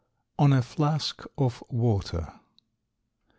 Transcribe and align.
ON 0.39 0.51
A 0.51 0.63
FLASK 0.63 1.23
OF 1.37 1.61
WATER. 1.69 2.33